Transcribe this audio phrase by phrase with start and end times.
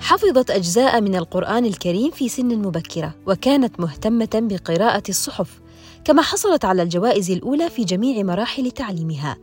[0.00, 5.60] حفظت أجزاء من القرآن الكريم في سن مبكرة وكانت مهتمة بقراءة الصحف
[6.04, 9.36] كما حصلت على الجوائز الأولى في جميع مراحل تعليمها.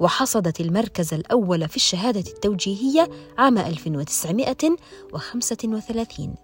[0.00, 6.34] وحصدت المركز الأول في الشهادة التوجيهية عام 1935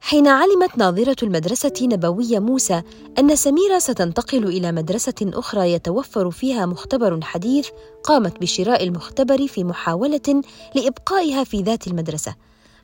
[0.00, 2.82] حين علمت ناظرة المدرسة نبوية موسى
[3.18, 7.68] أن سميرة ستنتقل إلى مدرسة أخرى يتوفر فيها مختبر حديث
[8.04, 10.42] قامت بشراء المختبر في محاولة
[10.74, 12.34] لإبقائها في ذات المدرسة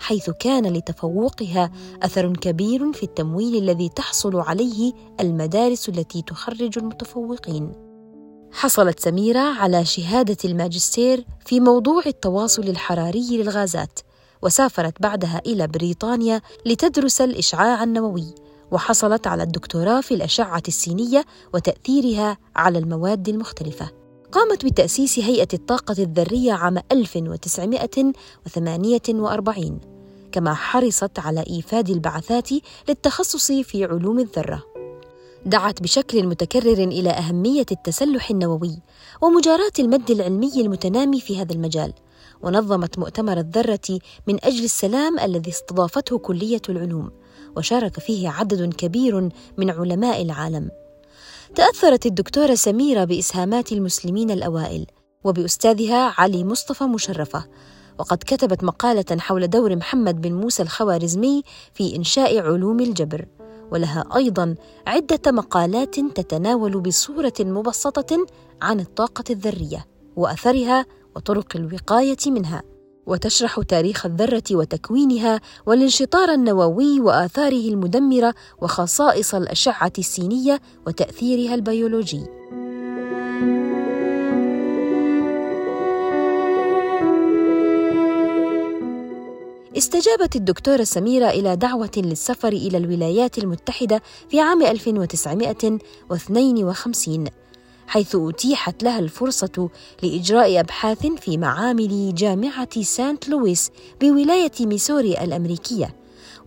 [0.01, 1.71] حيث كان لتفوقها
[2.03, 7.94] أثر كبير في التمويل الذي تحصل عليه المدارس التي تخرج المتفوقين.
[8.55, 13.99] حصلت سميرة على شهادة الماجستير في موضوع التواصل الحراري للغازات
[14.43, 18.35] وسافرت بعدها إلى بريطانيا لتدرس الإشعاع النووي
[18.71, 23.91] وحصلت على الدكتوراه في الأشعة السينية وتأثيرها على المواد المختلفة.
[24.33, 29.81] قامت بتأسيس هيئة الطاقة الذرية عام 1948
[30.33, 32.49] كما حرصت على إيفاد البعثات
[32.89, 34.74] للتخصص في علوم الذرة.
[35.47, 38.79] دعت بشكل متكرر إلى أهمية التسلح النووي
[39.23, 41.93] ومجاراة المد العلمي المتنامي في هذا المجال
[42.43, 47.11] ونظمت مؤتمر الذرة من أجل السلام الذي استضافته كلية العلوم
[47.57, 50.71] وشارك فيه عدد كبير من علماء العالم.
[51.55, 54.87] تأثرت الدكتورة سميرة بإسهامات المسلمين الأوائل
[55.25, 57.45] وبأستاذها علي مصطفى مشرفة
[57.99, 61.43] وقد كتبت مقالة حول دور محمد بن موسى الخوارزمي
[61.75, 63.27] في إنشاء علوم الجبر.
[63.73, 64.55] ولها أيضا
[64.87, 68.27] عدة مقالات تتناول بصورة مبسطة
[68.63, 69.87] عن الطاقة الذرية
[70.17, 70.87] وأثرها
[71.17, 72.63] وطرق الوقاية منها
[73.07, 82.27] وتشرح تاريخ الذرة وتكوينها والانشطار النووي وآثاره المدمرة وخصائص الأشعة السينية وتأثيرها البيولوجي.
[89.79, 97.25] استجابت الدكتورة سميرة إلى دعوة للسفر إلى الولايات المتحدة في عام 1952
[97.87, 99.69] حيث أتيحت لها الفرصة
[100.03, 103.71] لإجراء أبحاث في معامل جامعة سانت لويس
[104.01, 105.97] بولاية ميسوري الأمريكية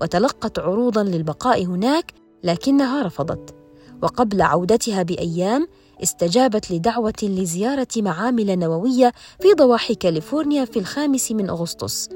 [0.01, 2.13] وتلقت عروضا للبقاء هناك
[2.43, 3.55] لكنها رفضت.
[4.03, 5.67] وقبل عودتها بأيام
[6.03, 12.09] استجابت لدعوة لزيارة معامل نووية في ضواحي كاليفورنيا في الخامس من أغسطس.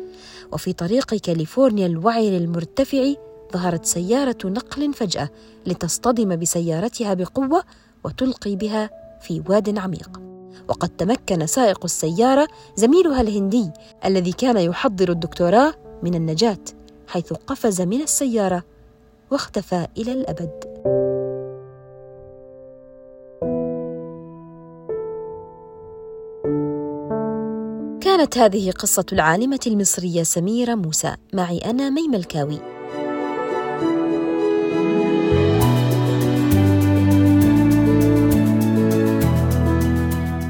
[0.51, 3.13] وفي طريق كاليفورنيا الوعر المرتفع
[3.53, 5.29] ظهرت سيارة نقل فجأة
[5.66, 7.63] لتصطدم بسيارتها بقوة
[8.03, 8.90] وتلقي بها
[9.22, 10.22] في واد عميق.
[10.67, 13.72] وقد تمكن سائق السيارة زميلها الهندي
[14.06, 15.73] الذي كان يحضر الدكتوراه
[16.03, 16.59] من النجاة
[17.07, 18.63] حيث قفز من السيارة
[19.31, 20.71] واختفى إلى الأبد.
[28.17, 32.59] كانت هذه قصة العالمة المصرية سميرة موسى معي أنا ميم الكاوي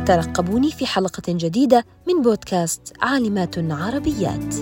[0.06, 4.56] ترقبوني في حلقة جديدة من بودكاست عالمات عربيات.